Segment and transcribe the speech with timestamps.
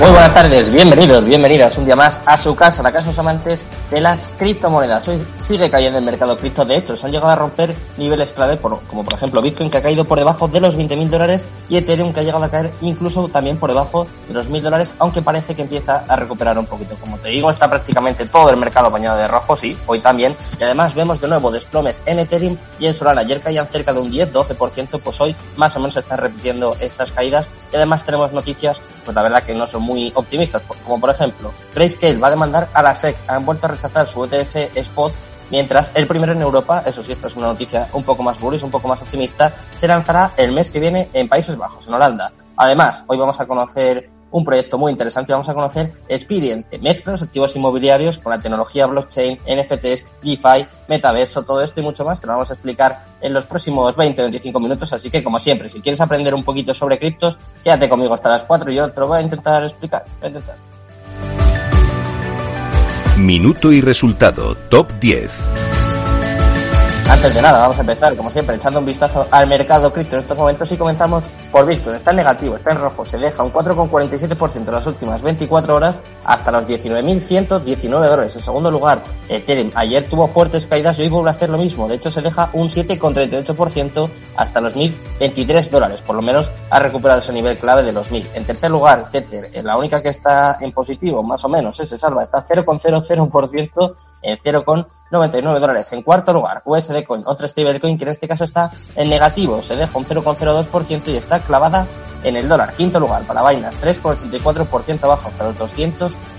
[0.00, 3.18] Muy buenas tardes, bienvenidos, bienvenidas un día más a su casa, la casa de los
[3.18, 3.60] amantes
[3.90, 5.06] de las criptomonedas.
[5.08, 8.56] Hoy sigue cayendo el mercado cripto, de hecho, se han llegado a romper niveles clave,
[8.56, 12.14] como por ejemplo Bitcoin que ha caído por debajo de los 20.000 dólares y Ethereum
[12.14, 15.54] que ha llegado a caer incluso también por debajo de los 1.000 dólares, aunque parece
[15.54, 16.96] que empieza a recuperar un poquito.
[16.98, 20.34] Como te digo, está prácticamente todo el mercado bañado de rojo, sí, hoy también.
[20.58, 23.20] Y además vemos de nuevo desplomes en Ethereum y en Solana.
[23.20, 27.12] Ayer caían cerca de un 10-12%, pues hoy más o menos se están repitiendo estas
[27.12, 27.50] caídas.
[27.70, 28.80] Y además tenemos noticias,
[29.10, 32.68] pues la verdad que no son muy optimistas, como por ejemplo, Grayscale va a demandar
[32.72, 35.12] a la SEC, han vuelto a rechazar su ETF Spot,
[35.50, 38.62] mientras el primero en Europa, eso sí, esta es una noticia un poco más bullish,
[38.62, 42.30] un poco más optimista, se lanzará el mes que viene en Países Bajos, en Holanda.
[42.56, 45.32] Además, hoy vamos a conocer un proyecto muy interesante.
[45.32, 50.68] Vamos a conocer Experian, que mezcla los activos inmobiliarios con la tecnología blockchain, NFTs, DeFi,
[50.86, 52.20] metaverso, todo esto y mucho más.
[52.20, 54.92] Te lo vamos a explicar en los próximos 20-25 minutos.
[54.92, 58.42] Así que, como siempre, si quieres aprender un poquito sobre criptos, quédate conmigo hasta las
[58.42, 60.04] 4 y yo te lo voy a intentar explicar.
[60.20, 60.56] Voy a intentar.
[63.18, 65.69] Minuto y resultado, top 10.
[67.10, 70.20] Antes de nada, vamos a empezar, como siempre, echando un vistazo al mercado cripto en
[70.20, 71.96] estos momentos y comenzamos por Bitcoin.
[71.96, 76.00] Está en negativo, está en rojo, se deja un 4,47% en las últimas 24 horas
[76.24, 78.36] hasta los 19.119 dólares.
[78.36, 81.88] En segundo lugar, Ethereum ayer tuvo fuertes caídas y hoy vuelve a hacer lo mismo.
[81.88, 86.02] De hecho, se deja un 7,38% hasta los 1.023 dólares.
[86.02, 88.24] Por lo menos ha recuperado ese nivel clave de los 1.000.
[88.34, 92.22] En tercer lugar, Tether, la única que está en positivo, más o menos, se salva,
[92.22, 94.38] está 0,00% en
[95.10, 95.92] 0,99 dólares.
[95.92, 99.76] En cuarto lugar, USD Coin, otra stablecoin que en este caso está en negativo, se
[99.76, 101.86] deja un 0,02% y está clavada
[102.22, 102.72] en el dólar.
[102.74, 105.58] Quinto lugar para Binance, 3,84% abajo hasta los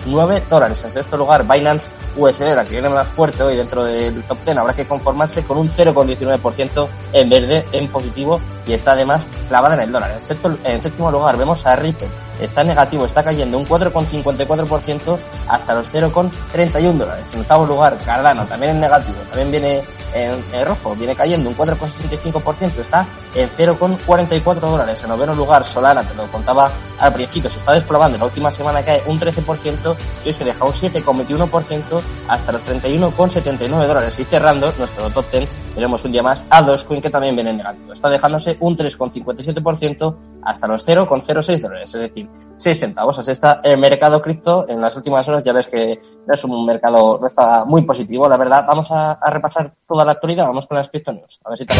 [0.06, 0.84] 209 dólares.
[0.84, 4.58] En sexto lugar, Binance USD, la que viene más fuerte hoy dentro del top 10,
[4.58, 9.82] habrá que conformarse con un 0,19% en verde, en positivo, y está además clavada en
[9.82, 10.12] el dólar.
[10.12, 15.18] En, en séptimo lugar, vemos a Ripple, está negativo, está cayendo un 4,54%
[15.48, 17.28] hasta los 0,31 dólares.
[17.34, 19.84] En octavo lugar, Cardano, también en negativo, también viene
[20.14, 23.06] en, rojo, viene cayendo un 4,65%, está
[23.36, 25.02] en 0,44 dólares.
[25.04, 28.84] En noveno lugar, Solana, te lo contaba al principio, se está desplomando, la última semana
[28.84, 34.20] cae un 13% y hoy se deja un 7,21% hasta los 31,79 dólares.
[34.20, 37.58] Y cerrando nuestro top 10, tenemos un día más a Dogecoin que también viene en
[37.58, 37.94] negativo.
[37.94, 43.18] Está dejándose un 3,57% hasta los 0,06 dólares, es decir, 6 centavos.
[43.20, 45.44] Así está el mercado cripto en las últimas horas.
[45.44, 48.66] Ya ves que no es un mercado, no está muy positivo, la verdad.
[48.68, 51.40] Vamos a, repasar toda la actualidad, vamos con las cripto news.
[51.44, 51.74] A ver si te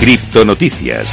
[0.00, 1.10] Cripto Noticias.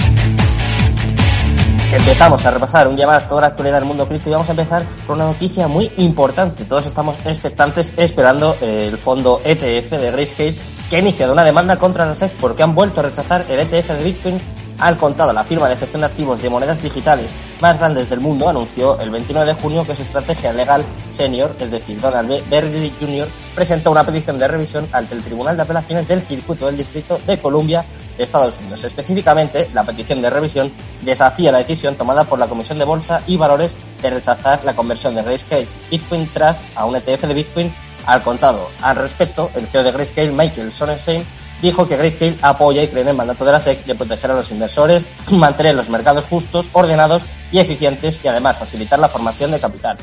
[1.92, 4.54] Empezamos a repasar un día más toda la actualidad del mundo cripto y vamos a
[4.54, 6.64] empezar con una noticia muy importante.
[6.64, 10.56] Todos estamos expectantes esperando el fondo ETF de Grayscale
[10.90, 13.90] que ha iniciado una demanda contra la SEC porque han vuelto a rechazar el ETF
[13.90, 14.38] de Bitcoin
[14.80, 15.34] al contado.
[15.34, 17.28] La firma de gestión de activos de monedas digitales
[17.60, 21.72] más grandes del mundo anunció el 29 de junio que su estrategia legal senior, es
[21.72, 22.42] decir, Donald B.
[22.50, 26.78] Berry Jr., presentó una petición de revisión ante el Tribunal de Apelaciones del Circuito del
[26.78, 27.84] Distrito de Columbia
[28.18, 28.84] Estados Unidos.
[28.84, 33.38] Específicamente, la petición de revisión desafía la decisión tomada por la Comisión de Bolsa y
[33.38, 37.74] Valores de rechazar la conversión de Grayscale Bitcoin Trust a un ETF de Bitcoin
[38.06, 38.70] al contado.
[38.82, 41.26] Al respecto, el CEO de Grayscale, Michael Sonnenschein,
[41.62, 44.36] dijo que Grayscale apoya y cree en el mandato de la SEC de proteger a
[44.36, 49.60] los inversores, mantener los mercados justos, ordenados y eficientes y además facilitar la formación de
[49.60, 49.98] capital.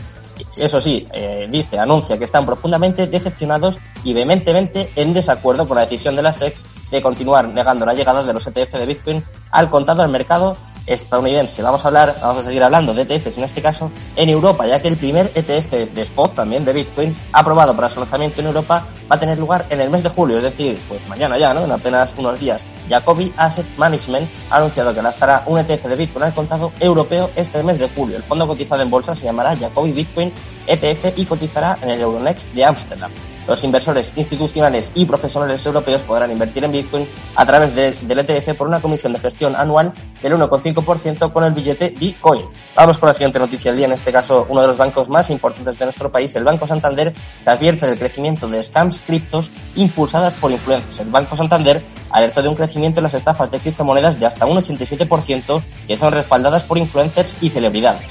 [0.57, 5.83] Eso sí, eh, dice, anuncia que están profundamente decepcionados y vehementemente en desacuerdo con la
[5.83, 6.57] decisión de la SEC
[6.95, 10.57] de continuar negando la llegada de los ETF de Bitcoin al contado al mercado
[10.87, 11.61] estadounidense.
[11.63, 14.81] Vamos a hablar, vamos a seguir hablando de ETFs en este caso en Europa, ya
[14.81, 18.87] que el primer ETF de spot también de Bitcoin aprobado para su lanzamiento en Europa
[19.11, 21.65] va a tener lugar en el mes de julio, es decir, pues mañana ya, ¿no?
[21.65, 22.63] En apenas unos días.
[22.89, 27.61] Jacobi Asset Management ha anunciado que lanzará un ETF de Bitcoin al contado europeo este
[27.65, 28.17] mes de julio.
[28.17, 30.31] El fondo cotizado en bolsa se llamará Jacobi Bitcoin
[30.67, 33.11] ETF y cotizará en el Euronext de Ámsterdam.
[33.47, 37.07] Los inversores institucionales y profesionales europeos podrán invertir en Bitcoin
[37.37, 39.93] a través del ETF por una comisión de gestión anual
[40.23, 42.43] del 1,5% con el billete Bitcoin.
[42.75, 45.31] Vamos con la siguiente noticia del día, en este caso uno de los bancos más
[45.31, 50.35] importantes de nuestro país, el Banco Santander, que advierte del crecimiento de scams criptos impulsadas
[50.35, 51.01] por influencers.
[51.01, 54.57] El Banco Santander alertó de un crecimiento en las estafas de criptomonedas de hasta un
[54.57, 58.07] 87% que son respaldadas por influencers y celebridades.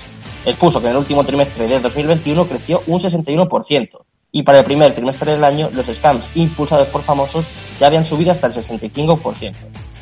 [0.46, 4.04] Expuso que en el último trimestre de 2021 creció un 61%
[4.36, 7.46] y para el primer trimestre del año los scams impulsados por famosos
[7.80, 9.54] ya habían subido hasta el 65%.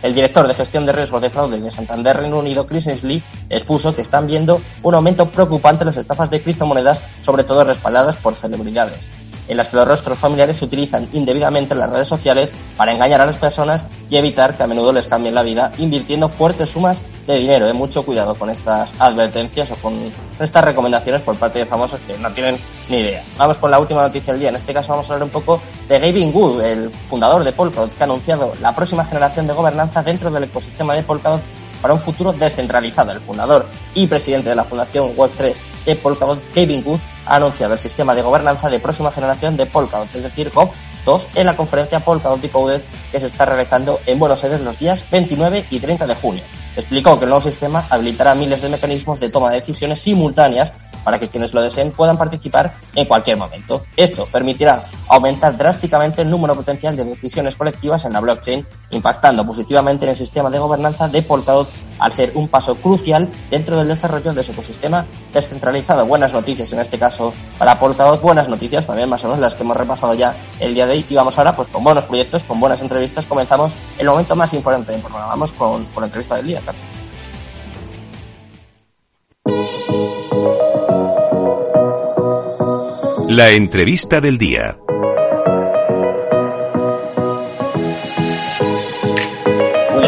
[0.02, 3.94] El director de gestión de riesgos de fraude de Santander Reino Unido, Chris Ainsley, expuso
[3.94, 8.34] que están viendo un aumento preocupante en las estafas de criptomonedas, sobre todo respaldadas por
[8.34, 9.08] celebridades
[9.48, 13.20] en las que los rostros familiares se utilizan indebidamente en las redes sociales para engañar
[13.20, 17.02] a las personas y evitar que a menudo les cambien la vida invirtiendo fuertes sumas
[17.28, 17.68] de dinero.
[17.68, 17.74] ¿eh?
[17.74, 22.30] Mucho cuidado con estas advertencias o con estas recomendaciones por parte de famosos que no
[22.32, 22.58] tienen
[22.90, 23.24] ni idea.
[23.38, 24.50] Vamos con la última noticia del día.
[24.50, 27.96] En este caso vamos a hablar un poco de Gavin Wood, el fundador de Polkadot,
[27.96, 31.42] que ha anunciado la próxima generación de gobernanza dentro del ecosistema de Polkadot
[31.82, 33.12] para un futuro descentralizado.
[33.12, 37.80] El fundador y presidente de la fundación Web3 de Polkadot, Gavin Wood, ha anunciado el
[37.80, 42.42] sistema de gobernanza de próxima generación de Polkadot, es decir, COP2, en la conferencia Polkadot
[42.42, 42.82] Decoded
[43.12, 46.44] que se está realizando en Buenos Aires los días 29 y 30 de junio.
[46.76, 50.74] Explicó que el nuevo sistema habilitará miles de mecanismos de toma de decisiones simultáneas
[51.04, 53.86] para que quienes lo deseen puedan participar en cualquier momento.
[53.98, 60.06] Esto permitirá aumentar drásticamente el número potencial de decisiones colectivas en la blockchain, impactando positivamente
[60.06, 61.68] en el sistema de gobernanza de Polkadot
[62.00, 66.06] al ser un paso crucial dentro del desarrollo de su ecosistema descentralizado.
[66.06, 69.64] Buenas noticias en este caso para Polkadot, buenas noticias también más o menos las que
[69.64, 72.62] hemos repasado ya el día de hoy y vamos ahora pues con buenos proyectos, con
[72.62, 73.26] buenas entrevistas.
[73.26, 75.28] Comenzamos el momento más importante del programa.
[75.28, 76.84] Vamos con, la entrevista del día, Carlos.
[83.28, 84.78] La entrevista del día.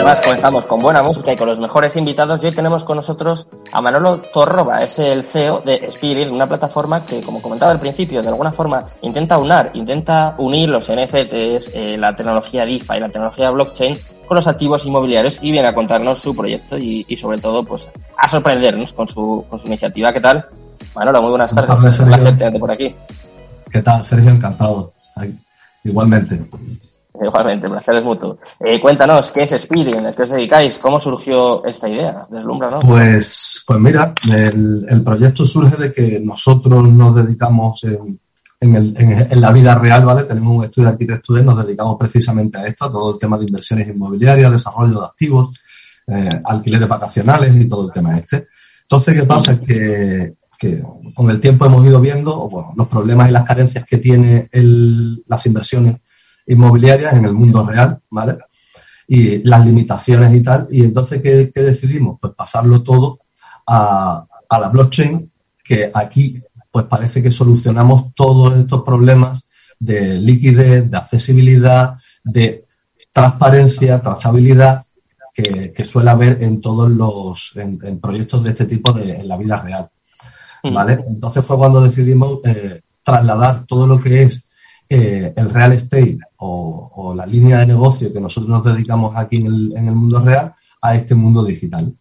[0.04, 2.44] Muy bien, más comenzamos con buena música y con los mejores invitados.
[2.44, 7.06] Y hoy tenemos con nosotros a Manolo Torroba, es el CEO de Spirit, una plataforma
[7.06, 11.96] que, como comentaba al principio, de alguna forma intenta unar, intenta unir los NFTs, eh,
[11.98, 13.98] la tecnología DeFi, la tecnología blockchain
[14.28, 17.90] con los activos inmobiliarios y viene a contarnos su proyecto y, y sobre todo pues
[18.18, 20.12] a sorprendernos con su, con su iniciativa.
[20.12, 20.46] ¿Qué tal?
[20.96, 21.70] Manolo, muy buenas tardes.
[21.70, 22.94] tardes, Un placer tenerte por aquí.
[23.72, 24.32] ¿Qué tal, Sergio?
[24.32, 24.92] Encantado.
[25.86, 26.42] Igualmente.
[27.24, 28.38] Igualmente, placer es mutuo.
[28.60, 29.95] Eh, cuéntanos, ¿qué es Spirit?
[29.98, 30.77] ¿A qué os dedicáis?
[30.77, 32.25] ¿Cómo surgió esta idea?
[32.30, 32.80] Deslumbra, ¿no?
[32.81, 38.19] Pues, pues mira, el, el proyecto surge de que nosotros nos dedicamos en,
[38.60, 40.24] en, el- en la vida real, ¿vale?
[40.24, 43.38] Tenemos un estudio de arquitectura y nos dedicamos precisamente a esto, a todo el tema
[43.38, 45.50] de inversiones inmobiliarias, desarrollo de activos,
[46.07, 48.48] eh, alquileres vacacionales y todo el tema este.
[48.81, 49.60] Entonces, ¿qué pasa?
[49.60, 50.81] Que, que
[51.13, 55.24] con el tiempo hemos ido viendo bueno, los problemas y las carencias que tiene el-
[55.27, 55.98] las inversiones
[56.48, 58.38] inmobiliarias en el mundo real, ¿vale?
[59.07, 60.68] Y las limitaciones y tal.
[60.72, 62.19] Y entonces, ¿qué, qué decidimos?
[62.19, 63.19] Pues pasarlo todo
[63.68, 65.31] a, a la blockchain,
[65.63, 66.42] que aquí
[66.72, 69.48] pues parece que solucionamos todos estos problemas
[69.80, 72.66] de liquidez, de accesibilidad, de
[73.12, 74.86] transparencia, trazabilidad
[75.34, 79.28] que, que suele haber en todos los en, en proyectos de este tipo de, en
[79.28, 79.89] la vida real.
[80.63, 81.04] ¿vale?
[81.07, 84.46] Entonces fue cuando decidimos eh, trasladar todo lo que es
[84.94, 89.38] eh, el real estate o, o la línea de negocio que nosotros nos dedicamos aquí
[89.38, 91.92] en el, en el mundo real a este mundo digital.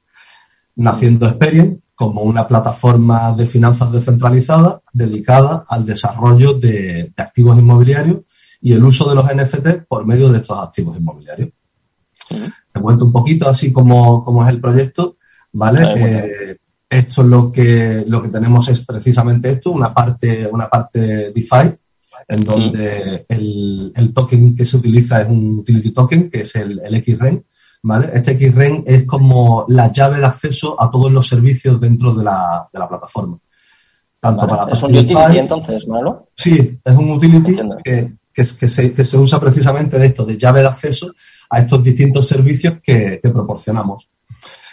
[0.77, 8.19] Naciendo Experian como una plataforma de finanzas descentralizada dedicada al desarrollo de, de activos inmobiliarios
[8.61, 11.49] y el uso de los NFT por medio de estos activos inmobiliarios.
[12.29, 15.17] Te cuento un poquito así como, como es el proyecto,
[15.53, 15.83] ¿vale?
[15.97, 16.57] Eh,
[16.91, 21.75] esto es lo que, lo que tenemos es precisamente esto, una parte, una parte DeFi,
[22.29, 26.81] en donde el, el token que se utiliza es un utility token, que es el,
[26.85, 27.45] el XREN,
[27.83, 28.11] ¿vale?
[28.15, 32.69] Este XREN es como la llave de acceso a todos los servicios dentro de la,
[32.73, 33.39] de la plataforma.
[34.21, 34.53] Tanto Vale.
[34.53, 36.29] para ¿Es un utility entonces, Manolo?
[36.37, 40.61] Sí, es un utility que, que, se, que se usa precisamente de esto, de llave
[40.61, 41.13] de acceso
[41.51, 44.09] a estos distintos servicios que, que proporcionamos.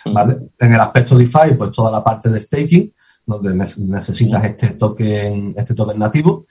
[0.05, 0.37] ¿vale?
[0.59, 2.93] En el aspecto DeFi, pues toda la parte de staking,
[3.25, 6.45] donde ne- necesitas este token, este token nativo.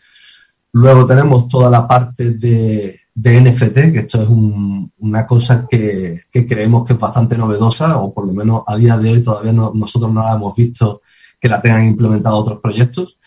[0.73, 6.19] Luego tenemos toda la parte de, de NFT, que esto es un- una cosa que,
[6.31, 9.53] que creemos que es bastante novedosa, o por lo menos a día de hoy todavía
[9.53, 11.01] no- nosotros no la hemos visto
[11.41, 13.19] que la tengan implementado otros proyectos.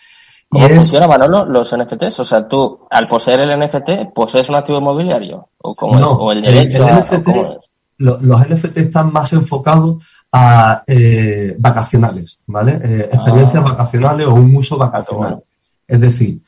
[0.45, 2.19] Y ¿Cómo es- funciona, Manolo, los NFTs?
[2.19, 5.49] O sea, tú, al poseer el NFT, ¿posees un activo inmobiliario?
[5.59, 6.01] ¿O cómo es?
[6.01, 7.57] No, ¿O el derecho el a- NFT o cómo es?
[7.97, 12.73] lo- los NFT están más enfocados a eh, vacacionales, ¿vale?
[12.83, 13.69] Eh, experiencias Ah.
[13.71, 15.29] vacacionales o un uso vacacional.
[15.31, 15.43] bueno.
[15.87, 16.41] Es decir,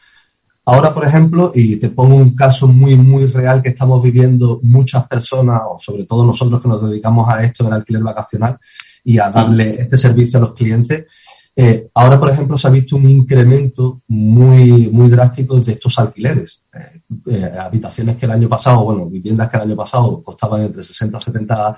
[0.66, 5.06] Ahora, por ejemplo, y te pongo un caso muy, muy real que estamos viviendo muchas
[5.08, 8.58] personas, o sobre todo nosotros que nos dedicamos a esto del alquiler vacacional
[9.04, 11.06] y a darle este servicio a los clientes.
[11.54, 16.64] Eh, ahora, por ejemplo, se ha visto un incremento muy, muy drástico de estos alquileres.
[16.74, 20.82] Eh, eh, habitaciones que el año pasado, bueno, viviendas que el año pasado costaban entre
[20.82, 21.78] 60 y 70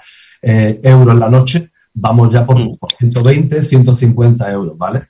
[0.84, 5.08] euros la noche, vamos ya por, por 120, 150 euros, ¿vale?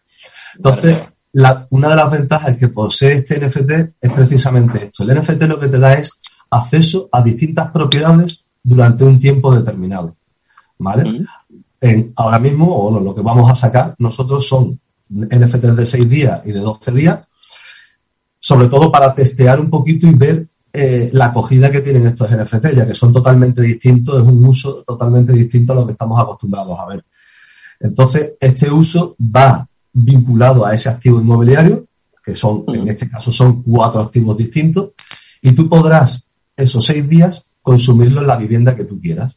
[0.55, 0.98] Entonces,
[1.70, 5.04] una de las ventajas que posee este NFT es precisamente esto.
[5.04, 6.12] El NFT lo que te da es
[6.50, 10.15] acceso a distintas propiedades durante un tiempo determinado.
[10.77, 11.25] ¿Vale?
[12.15, 16.51] ahora mismo, o lo que vamos a sacar nosotros son NFTs de 6 días y
[16.51, 17.20] de 12 días,
[18.39, 22.75] sobre todo para testear un poquito y ver eh, la acogida que tienen estos NFT,
[22.75, 26.77] ya que son totalmente distintos, es un uso totalmente distinto a lo que estamos acostumbrados
[26.80, 27.06] a ver.
[27.80, 31.86] Entonces, este uso va vinculado a ese activo inmobiliario,
[32.24, 34.90] que son, en este caso son cuatro activos distintos,
[35.42, 39.36] y tú podrás esos seis días consumirlo en la vivienda que tú quieras.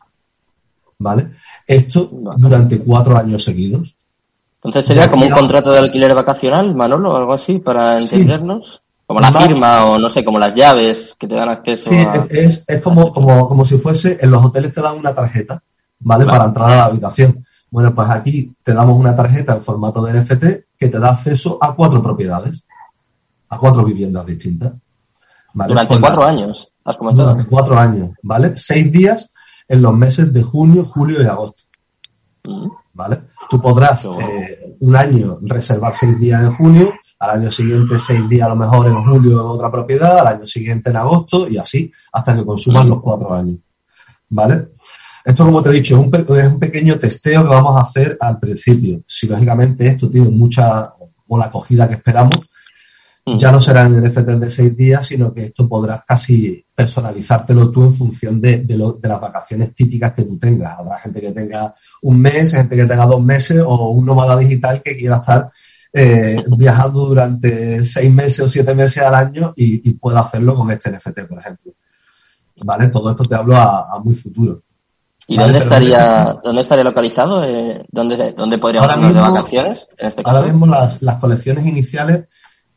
[0.99, 1.31] ¿Vale?
[1.65, 3.95] Esto durante cuatro años seguidos.
[4.57, 8.83] Entonces sería como un contrato de alquiler vacacional, Manolo, o algo así, para entendernos.
[9.07, 11.97] Como la firma o no sé, como las llaves que te dan acceso sí,
[12.29, 15.63] es, es como, como, como si fuese, en los hoteles te dan una tarjeta,
[16.01, 16.27] ¿vale?
[16.27, 17.43] Para entrar a la habitación.
[17.71, 20.45] Bueno, pues aquí te damos una tarjeta en formato de NFT
[20.79, 22.65] que te da acceso a cuatro propiedades,
[23.49, 24.73] a cuatro viviendas distintas.
[25.53, 27.31] Durante cuatro años, has comentado.
[27.31, 28.53] Durante cuatro años, ¿vale?
[28.57, 29.31] Seis días
[29.67, 31.63] en los meses de junio, julio y agosto.
[32.45, 32.69] Mm.
[32.95, 33.21] ¿Vale?
[33.51, 38.47] Tú podrás eh, un año reservar seis días en junio, al año siguiente seis días
[38.47, 41.91] a lo mejor en julio en otra propiedad, al año siguiente en agosto y así
[42.13, 42.91] hasta que consuman mm.
[42.91, 43.59] los cuatro años.
[44.31, 44.69] ¿Vale?
[45.25, 48.17] Esto, como te he dicho, es un, es un pequeño testeo que vamos a hacer
[48.21, 49.03] al principio.
[49.07, 50.95] Si lógicamente esto tiene mucha
[51.29, 52.39] o la acogida que esperamos,
[53.27, 53.37] mm.
[53.37, 57.85] ya no será en NFT de seis días, sino que esto podrás casi personalizártelo tú
[57.85, 58.65] en función de,
[59.03, 60.79] las vacaciones típicas que tú tengas.
[60.79, 64.83] Habrá gente que tenga un mes, gente que tenga dos meses o un nómada digital
[64.83, 65.51] que quiera estar
[65.93, 70.91] eh, viajando durante seis meses o siete meses al año y, pueda hacerlo con este
[70.91, 71.73] NFT, por ejemplo.
[72.65, 72.89] ¿Vale?
[72.89, 74.63] Todo esto te hablo a muy futuro.
[75.31, 77.45] ¿Y dónde estaría dónde estaría localizado?
[77.45, 79.87] Eh, ¿Dónde, dónde podríamos ir de vacaciones?
[79.99, 82.27] En este ahora mismo las, las colecciones iniciales,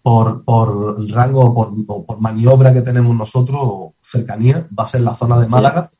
[0.01, 5.39] por, por rango, por, por maniobra que tenemos nosotros, cercanía, va a ser la zona
[5.39, 5.91] de Málaga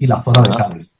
[0.00, 0.90] y la zona de Cádiz.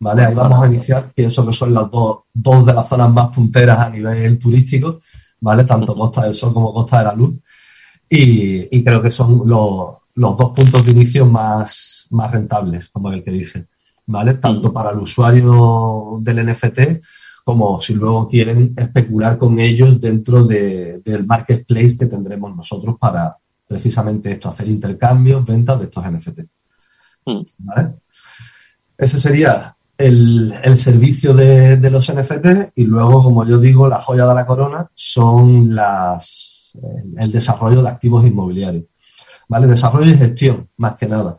[0.00, 0.24] ¿Vale?
[0.24, 3.78] Ahí vamos a iniciar, pienso que son las dos, dos de las zonas más punteras
[3.78, 5.00] a nivel turístico,
[5.40, 5.64] ¿vale?
[5.64, 7.36] Tanto Costa del Sol como Costa de la Luz.
[8.08, 13.12] Y, y creo que son los, los dos puntos de inicio más, más rentables, como
[13.12, 13.66] el que dice.
[14.08, 14.34] ¿Vale?
[14.34, 16.80] Tanto para el usuario del NFT
[17.44, 23.36] como si luego quieren especular con ellos dentro del marketplace que tendremos nosotros para
[23.66, 26.40] precisamente esto, hacer intercambios, ventas de estos NFT.
[27.26, 27.40] Mm.
[27.58, 27.94] ¿Vale?
[28.96, 34.34] Ese sería el, servicio de, los NFT y luego, como yo digo, la joya de
[34.34, 36.76] la corona son las,
[37.16, 38.84] el desarrollo de activos inmobiliarios.
[39.48, 39.66] ¿Vale?
[39.66, 41.38] Desarrollo y gestión, más que nada.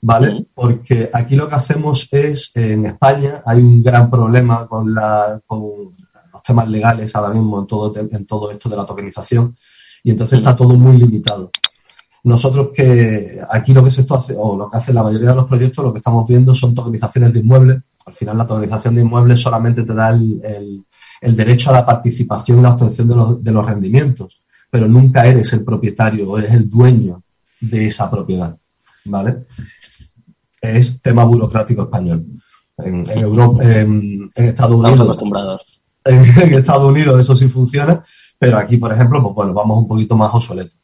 [0.00, 0.46] ¿Vale?
[0.54, 5.92] Porque aquí lo que hacemos es, en España hay un gran problema con, la, con
[6.32, 9.56] los temas legales ahora mismo en todo, en todo esto de la tokenización
[10.02, 11.50] y entonces está todo muy limitado.
[12.24, 15.46] Nosotros que aquí lo que se hace, o lo que hace la mayoría de los
[15.46, 17.78] proyectos, lo que estamos viendo son tokenizaciones de inmuebles.
[18.04, 20.84] Al final la tokenización de inmuebles solamente te da el,
[21.20, 25.26] el, derecho a la participación y la obtención de los, de los rendimientos, pero nunca
[25.26, 27.22] eres el propietario o eres el dueño
[27.60, 28.56] de esa propiedad.
[29.04, 29.46] ¿Vale?
[30.76, 32.26] Es tema burocrático español.
[32.78, 35.00] En, Europa, en, Estados Unidos.
[35.00, 35.80] acostumbrados.
[36.04, 38.02] En, Estados Unidos eso sí funciona,
[38.38, 40.80] pero aquí, por ejemplo, pues bueno, vamos un poquito más obsoletos.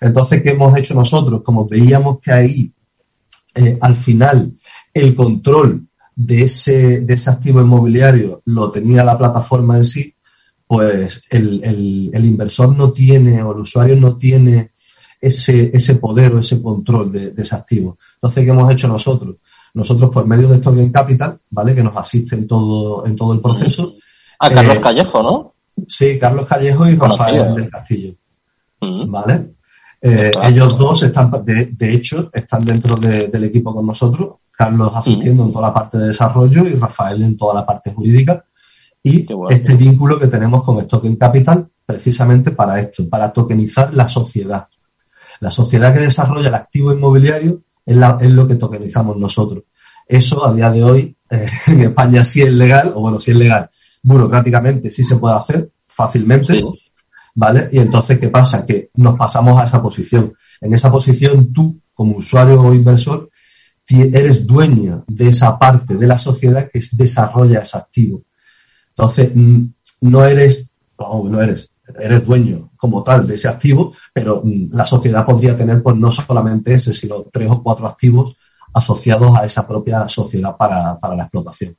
[0.00, 1.42] Entonces, ¿qué hemos hecho nosotros?
[1.42, 2.72] Como veíamos que ahí,
[3.54, 4.52] eh, al final,
[4.94, 10.14] el control de ese, de ese activo inmobiliario lo tenía la plataforma en sí,
[10.66, 14.72] pues el, el, el inversor no tiene, o el usuario no tiene
[15.20, 17.98] ese, ese poder o ese control de, ese activo.
[18.14, 19.36] Entonces, ¿qué hemos hecho nosotros?
[19.74, 21.74] Nosotros, por medio de Token Capital, ¿vale?
[21.74, 23.94] Que nos asiste en todo, en todo el proceso.
[24.38, 25.54] A Carlos eh, Callejo, ¿no?
[25.86, 28.14] Sí, Carlos Callejo y Rafael del Castillo.
[28.80, 29.54] ¿Vale?
[30.00, 34.36] Eh, ellos dos están, de, de, hecho, están dentro del equipo con nosotros.
[34.50, 38.44] Carlos asistiendo en toda la parte de desarrollo y Rafael en toda la parte jurídica.
[39.02, 44.66] Y este vínculo que tenemos con Token Capital, precisamente para esto, para tokenizar la sociedad.
[45.40, 49.64] La sociedad que desarrolla el activo inmobiliario es, lo que tokenizamos nosotros.
[50.06, 53.36] Eso a día de hoy eh, en España sí es legal, o bueno, sí es
[53.36, 53.70] legal,
[54.02, 56.62] burocráticamente sí se puede hacer fácilmente,
[57.34, 57.68] ¿vale?
[57.72, 58.66] Y entonces, ¿qué pasa?
[58.66, 60.32] Que nos pasamos a esa posición.
[60.60, 63.30] En esa posición, tú, como usuario o inversor,
[63.88, 68.22] eres dueño de esa parte de la sociedad que desarrolla ese activo.
[68.90, 69.64] Entonces, mm,
[70.02, 75.24] no eres, no, eres, eres dueño como tal de ese activo, pero mm, la sociedad
[75.24, 78.36] podría tener pues no solamente ese, sino tres o cuatro activos
[78.72, 81.76] asociados a esa propia sociedad para, la explotación.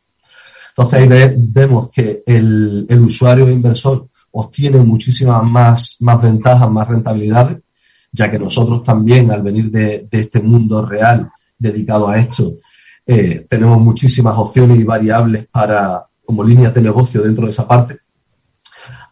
[0.69, 7.57] Entonces ahí vemos que el, el usuario inversor obtiene muchísimas más, más ventajas, más rentabilidades,
[8.11, 12.57] ya que nosotros también al venir de, de este mundo real dedicado a esto,
[13.05, 17.99] eh, tenemos muchísimas opciones y variables para, como líneas de negocio dentro de esa parte.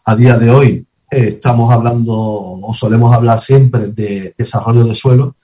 [0.08, 5.34] A día de hoy eh, estamos hablando o solemos hablar siempre de desarrollo de suelo,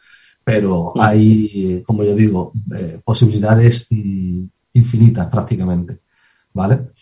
[0.44, 5.98] pero hay, como yo digo, eh, posibilidades mm, infinitas prácticamente,
[6.54, 6.92] ¿vale?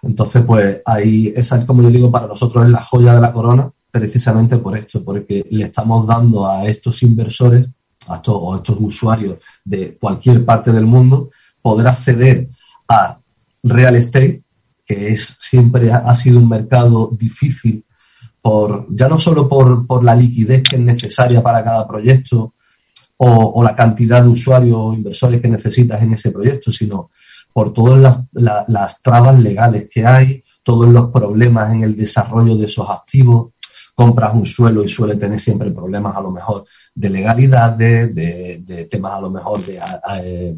[0.00, 3.68] Entonces, pues ahí, esa, como yo digo, para nosotros es la joya de la corona,
[3.90, 7.66] precisamente por esto, porque le estamos dando a estos inversores
[8.06, 12.48] a estos, o estos usuarios de cualquier parte del mundo poder acceder
[12.88, 13.18] a
[13.64, 14.44] real estate,
[14.88, 17.84] que es siempre ha, sido un mercado difícil
[18.40, 22.54] por, ya no solo por, por, la liquidez que es necesaria para cada proyecto
[23.18, 27.10] o, la cantidad de usuarios o inversores que necesitas en ese proyecto, sino
[27.52, 32.66] por todas las, las trabas legales que hay, todos los problemas en el desarrollo de
[32.66, 33.52] esos activos,
[33.94, 36.64] compras un suelo y suele tener siempre problemas a lo mejor
[36.94, 39.80] de legalidades, de, temas a lo mejor de,
[40.22, 40.56] eh,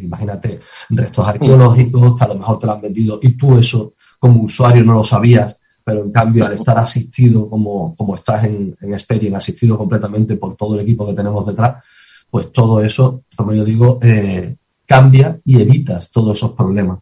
[0.00, 0.60] imagínate,
[0.90, 4.84] restos arqueológicos que a lo mejor te lo han vendido y tú eso como usuario
[4.84, 9.34] no lo sabías, pero en cambio al estar asistido como, como estás en, en Experian,
[9.34, 11.82] asistido completamente por todo el equipo que tenemos detrás,
[12.30, 14.56] pues todo eso, como yo digo, eh,
[14.86, 16.98] cambia y evitas todos esos problemas.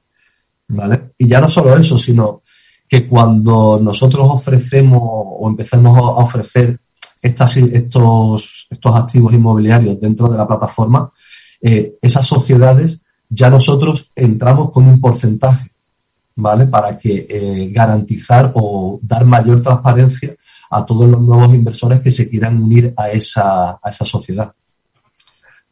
[0.68, 1.08] ¿Vale?
[1.16, 2.42] Y ya no solo eso, sino
[2.86, 6.78] que cuando nosotros ofrecemos o empecemos a ofrecer
[7.20, 11.10] estas, estos, estos activos inmobiliarios dentro de la plataforma,
[11.60, 15.70] eh, esas sociedades ya nosotros entramos con un porcentaje,
[16.36, 16.66] ¿vale?
[16.66, 20.34] Para que eh, garantizar o dar mayor transparencia
[20.70, 24.52] a todos los nuevos inversores que se quieran unir a esa, a esa sociedad.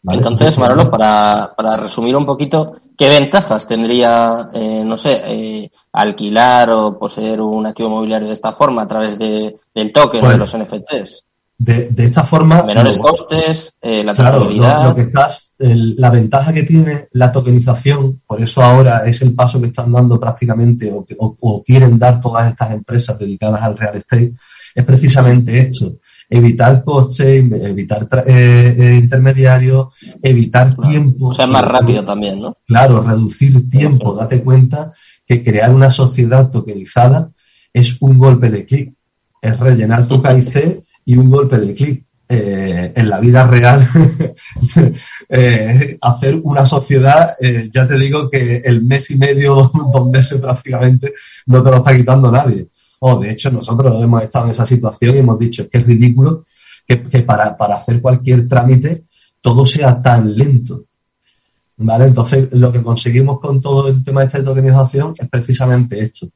[0.08, 6.70] Entonces, Manolo, para, para resumir un poquito, ¿qué ventajas tendría, eh, no sé, eh, alquilar
[6.70, 10.56] o poseer un activo inmobiliario de esta forma a través de, del token de los
[10.56, 11.24] NFTs?
[11.58, 12.62] De, de esta forma.
[12.62, 18.42] Menores costes, eh, la claro, lo, que estás, la ventaja que tiene la tokenización, por
[18.42, 22.72] eso ahora es el paso que están dando prácticamente o, o quieren dar todas estas
[22.72, 24.34] empresas dedicadas al real estate,
[24.74, 25.96] es precisamente esto
[26.28, 29.88] evitar costes, evitar eh, eh, intermediarios,
[30.22, 31.28] evitar tiempo.
[31.28, 32.56] O sea, más rápido también, ¿no?
[32.66, 34.14] Claro, reducir tiempo.
[34.14, 34.92] Date cuenta
[35.26, 37.30] que crear una sociedad tokenizada
[37.72, 38.94] es un golpe de clic.
[39.40, 42.05] Es rellenar tu KIC y un golpe de clic.
[42.28, 43.88] Eh, en la vida real,
[46.00, 47.36] hacer una sociedad,
[47.72, 51.14] ya te digo que el mes y medio, dos meses prácticamente,
[51.46, 52.66] no te lo está quitando nadie
[52.98, 56.44] o de hecho nosotros hemos estado en esa situación y hemos dicho que es ridículo
[56.86, 59.02] que, para, hacer cualquier trámite
[59.40, 60.84] todo sea tan lento.
[61.78, 62.06] ¿Vale?
[62.06, 66.28] Entonces, lo que conseguimos con todo el tema de esta tokenización es precisamente esto.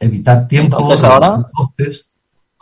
[0.00, 2.08] Evitar tiempo, Entonces, ahora, costes.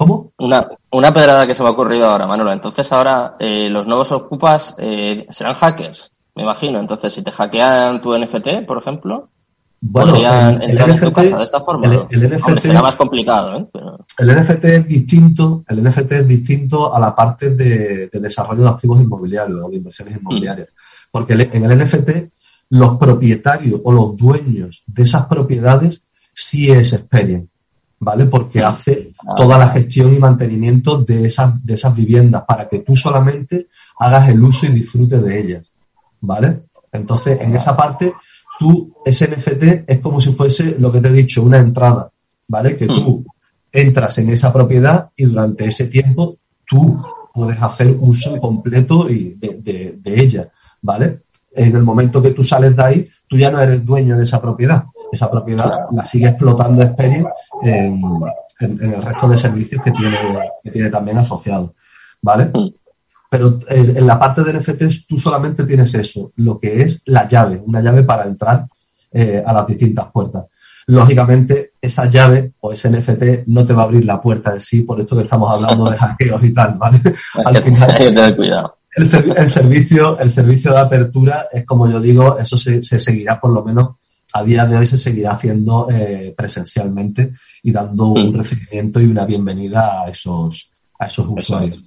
[0.03, 0.33] ¿Cómo?
[0.39, 2.53] Una, una pedrada que se me ha ocurrido ahora, Manolo.
[2.53, 6.81] Entonces ahora eh, los nuevos ocupas eh, serán hackers, me imagino.
[6.81, 9.29] Entonces, si te hackean tu NFT, por ejemplo,
[9.81, 12.07] bueno, el, NFT, de esta forma.
[12.11, 13.67] El, NFT, será más complicado, ¿eh?
[14.19, 19.01] El NFT es distinto, el NFT es distinto a la parte de, desarrollo de activos
[19.01, 20.69] inmobiliarios o de inversiones inmobiliarias.
[21.11, 22.11] Porque en el NFT
[22.71, 27.49] los propietarios o los dueños de esas propiedades sí es Experian,
[28.03, 28.27] ¿vale?
[28.27, 32.97] Porque hace toda la gestión y mantenimiento de esas, de esas viviendas para que tú
[32.97, 35.73] solamente hagas el uso y disfrutes de ellas,
[36.21, 36.65] ¿vale?
[36.91, 38.13] Entonces, en esa parte
[38.59, 42.11] tú, ese NFT es como si fuese lo que te he dicho, una entrada,
[42.49, 42.77] ¿vale?
[42.77, 43.25] Que tú hmm.
[43.71, 47.01] entras en esa propiedad y durante ese tiempo tú
[47.33, 51.21] puedes hacer uso completo y de, ella, ¿vale?
[51.55, 54.43] En el momento que tú sales de ahí, tú ya no eres dueño de esa
[54.43, 54.87] propiedad.
[55.13, 57.27] Esa propiedad la sigue explotando Experian
[57.63, 58.01] en,
[58.59, 60.19] el resto de servicios que tiene,
[60.65, 61.75] que tiene también asociado,
[62.21, 62.51] ¿vale?
[62.55, 62.83] Hmm
[63.33, 67.27] pero eh, en la parte de NFTs tú solamente tienes eso, lo que es la
[67.27, 68.67] llave, una llave para entrar
[69.11, 70.45] eh, a las distintas puertas.
[70.89, 74.83] Lógicamente, esa llave o ese NFT no te va a abrir la puerta en sí,
[74.83, 77.01] por esto que estamos hablando de hackeos y tal, ¿vale?
[77.43, 78.77] Al final, hay que tener cuidado.
[78.95, 83.65] El, servicio, el servicio de apertura es como yo digo, eso se, seguirá por lo
[83.65, 83.93] menos
[84.33, 88.35] a día de hoy se seguirá haciendo eh, presencialmente y dando un mm.
[88.35, 91.83] recibimiento y una bienvenida a esos, a esos usuarios.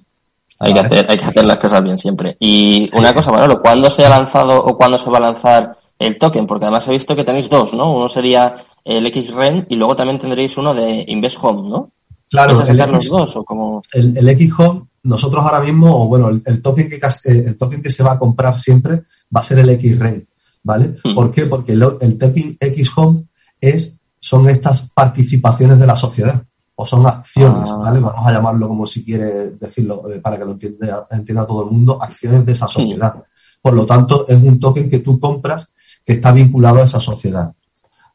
[0.58, 2.36] Hay, que hacer, hay que hacer las cosas bien siempre.
[2.38, 6.16] Y una cosa, Manolo, ¿cuándo se ha lanzado o cuándo se va a lanzar el
[6.16, 6.46] token?
[6.46, 7.94] Porque además he visto que tenéis dos, ¿no?
[7.94, 11.90] Uno sería el XREN y luego también tendréis uno de Invest Home, ¿no?
[12.30, 13.82] Claro, el, los dos, o como...
[13.92, 17.82] el, el X Home, nosotros ahora mismo, o bueno, el, token que, eh, el token
[17.82, 19.04] que se va a comprar siempre
[19.34, 20.26] va a ser el XREN,
[20.66, 20.96] ¿vale?
[21.04, 21.14] Hmm.
[21.14, 21.46] ¿Por qué?
[21.46, 23.24] Porque el, token X Home
[23.60, 26.42] es, son estas participaciones de la sociedad
[26.74, 27.76] o son acciones, ah.
[27.78, 28.00] ¿vale?
[28.00, 31.70] Vamos a llamarlo como si quiere decirlo eh, para que lo entienda, entienda todo el
[31.70, 33.14] mundo, acciones de esa sociedad.
[33.62, 35.70] Por lo tanto, es un token que tú compras
[36.04, 37.52] que está vinculado a esa sociedad,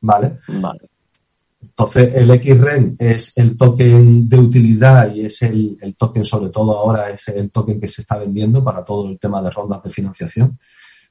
[0.02, 0.40] ¿vale?
[0.48, 0.80] Vale.
[1.62, 7.10] Entonces, el XREN es el token de utilidad y es el, token, sobre todo ahora,
[7.12, 10.60] es el token que se está vendiendo para todo el tema de rondas de financiación,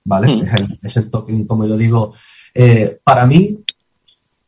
[0.04, 0.36] ¿vale?
[0.36, 0.78] Mm.
[0.82, 2.14] Es, el, token, como yo digo,
[2.54, 3.56] eh, para mí,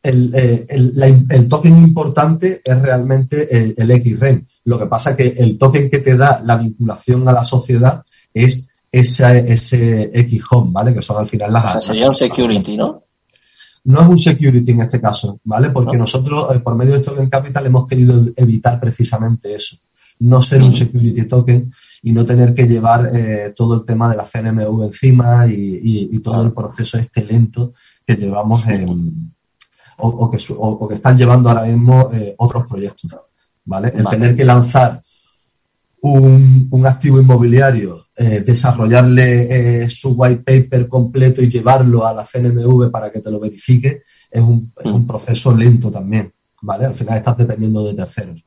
[0.03, 4.47] eh, el, token importante es realmente el, el XREN.
[4.65, 8.03] Lo que pasa es que el token que te da la vinculación a la sociedad
[8.33, 10.93] es ese, ese X-Home, ¿vale?
[10.93, 11.65] Que son al final las...
[11.65, 13.03] O sea, sería un security, ¿no?
[13.85, 15.71] No es un security en este caso, ¿vale?
[15.71, 19.77] Porque nosotros, eh, por medio de Token Capital, hemos querido evitar precisamente eso.
[20.19, 21.71] No ser un security token
[22.01, 26.43] y no tener que llevar eh, todo el tema de la CNMV encima y, todo
[26.43, 27.73] el proceso este lento
[28.05, 29.33] que llevamos en,
[29.97, 33.11] o, que, o, que, están llevando ahora mismo eh, otros proyectos,
[33.65, 33.91] ¿vale?
[33.95, 35.01] El tener que lanzar
[36.01, 42.23] un, un activo inmobiliario eh, desarrollarle eh, su white paper completo y llevarlo a la
[42.23, 45.07] CNMV para que te lo verifique, es un, mm.
[45.07, 46.85] proceso lento también, ¿vale?
[46.85, 48.45] Al final estás dependiendo de terceros,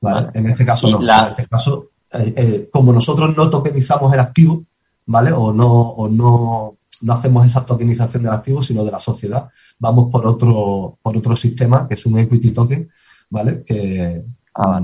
[0.00, 0.28] ¿vale?
[0.34, 4.64] En este caso no, en este caso, eh, como nosotros no tokenizamos el activo,
[5.06, 5.32] ¿vale?
[5.32, 10.10] O no, o no, no hacemos esa tokenización del activo, sino de la sociedad, vamos
[10.10, 12.88] por otro, por otro sistema, que es un equity token,
[13.30, 13.62] ¿vale?
[13.64, 14.22] Que
[14.54, 14.80] ah,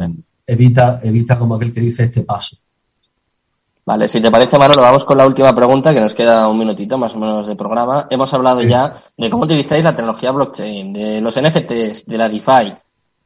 [0.47, 2.57] evita, evita como aquel que dice este paso.
[3.85, 6.99] Vale, si te parece, Manolo, vamos con la última pregunta, que nos queda un minutito
[6.99, 8.09] más o menos de programa.
[8.11, 12.75] Hemos hablado ya de cómo utilizáis la tecnología blockchain, de los NFTs, de la DeFi.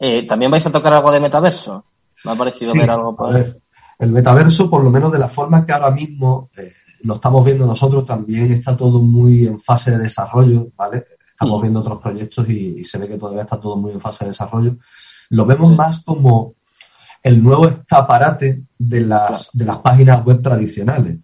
[0.02, 1.84] Eh, ¿También vais a tocar algo de metaverso?
[2.24, 3.54] Me ha parecido ver algo por ahí.
[3.98, 7.66] El metaverso, por lo menos de la forma que ahora mismo eh, lo estamos viendo
[7.66, 11.04] nosotros, también está todo muy en fase de desarrollo, ¿vale?
[11.20, 11.62] Estamos mm.
[11.62, 14.78] viendo otros proyectos y, se ve que todavía está todo muy en fase de desarrollo.
[15.28, 16.54] Lo vemos más como
[17.22, 21.18] el nuevo escaparate de las, de las páginas web tradicionales.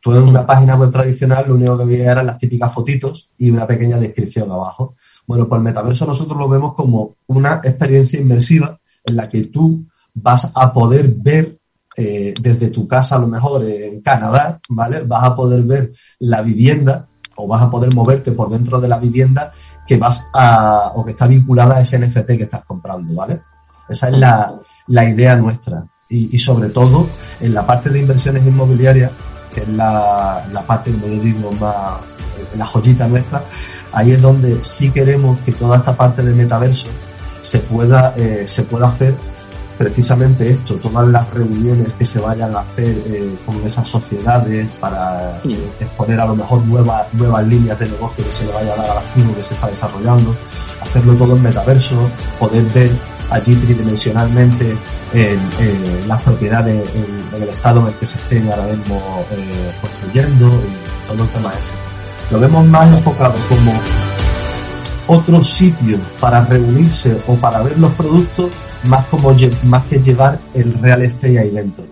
[0.00, 3.50] Tú en una página web tradicional lo único que veías eran las típicas fotitos y
[3.50, 4.96] una pequeña descripción abajo.
[5.26, 9.84] Bueno, pues el metaverso nosotros lo vemos como una experiencia inmersiva en la que tú
[10.14, 11.58] vas a poder ver
[11.96, 15.02] eh, desde tu casa, a lo mejor en Canadá, ¿vale?
[15.02, 17.06] Vas a poder ver la vivienda
[17.36, 19.52] o vas a poder moverte por dentro de la vivienda
[19.86, 23.42] que vas a, o que está vinculada a ese NFT que estás comprando, ¿vale?
[23.88, 24.58] Esa es la,
[24.88, 25.86] la idea nuestra.
[26.08, 27.08] Y, sobre todo
[27.40, 29.10] en la parte de inversiones inmobiliarias,
[29.52, 31.98] que es la, la parte, como yo digo, más
[32.56, 33.44] la joyita nuestra,
[33.92, 36.88] ahí es donde sí queremos que toda esta parte de metaverso
[37.42, 39.14] se pueda, eh, se pueda hacer
[39.76, 45.40] precisamente esto, todas las reuniones que se vayan a hacer eh, con esas sociedades para
[45.80, 48.90] exponer a lo mejor nuevas, nuevas líneas de negocio que se le vaya a dar
[48.90, 50.34] al activo que se está desarrollando,
[50.80, 51.96] hacerlo todo en metaverso,
[52.38, 52.92] poder ver
[53.30, 54.76] allí tridimensionalmente
[55.12, 60.46] en, las propiedades en, el estado en el que se estén ahora mismo eh, construyendo
[60.46, 61.83] y todo el tema ese.
[62.30, 63.72] Lo vemos más enfocado como
[65.06, 68.50] otro sitio para reunirse o para ver los productos
[68.84, 69.34] más como
[69.64, 71.84] más que llevar el real estate ahí dentro.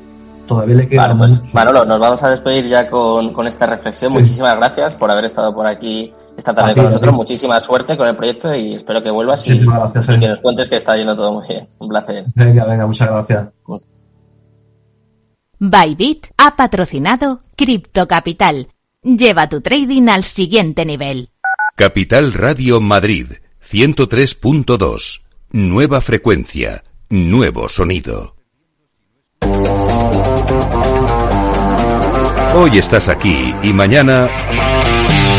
[0.46, 1.16] Todavía le queda.
[1.16, 4.12] pues, Manolo, nos vamos a despedir ya con, con esta reflexión.
[4.12, 7.14] Muchísimas gracias por haber estado por aquí esta tarde con nosotros.
[7.14, 10.96] Muchísima suerte con el proyecto y espero que vuelvas y, que nos cuentes que está
[10.96, 11.68] yendo todo muy bien.
[11.78, 12.24] Un placer.
[12.34, 13.48] Venga, venga, muchas gracias.
[15.58, 18.71] Bybit ha patrocinado Crypto Capital.
[19.04, 21.30] Lleva tu trading al siguiente nivel.
[21.74, 23.26] Capital Radio Madrid
[23.60, 25.22] 103.2.
[25.50, 28.36] Nueva frecuencia, nuevo sonido.
[32.54, 34.28] Hoy estás aquí y mañana